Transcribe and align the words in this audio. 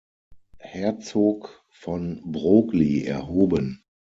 Herzog 0.57 1.63
von 1.69 2.23
Broglie 2.25 3.05
erhoben. 3.05 3.83